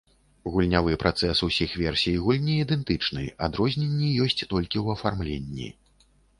[0.53, 5.73] Гульнявы працэс усіх версій гульні ідэнтычны, адрозненні ёсць толькі ў афармленні.